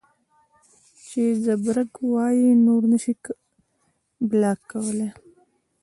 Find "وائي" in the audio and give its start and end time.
2.13-2.45